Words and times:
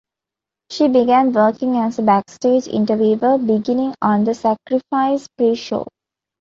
She 0.71 0.87
began 0.87 1.31
working 1.31 1.75
as 1.77 1.99
a 1.99 2.01
backstage 2.01 2.65
interviewer 2.67 3.37
beginning 3.37 3.93
on 4.01 4.23
the 4.23 4.33
Sacrifice 4.33 5.27
pre-show. 5.37 5.85